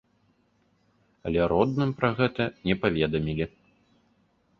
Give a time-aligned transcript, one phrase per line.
[1.27, 3.45] Але родным пра гэта не паведамілі.